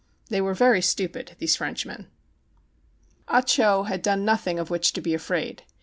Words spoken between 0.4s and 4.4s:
were very stupid, these Frenchmen. 156 THE CHINAGO Ah Cho had done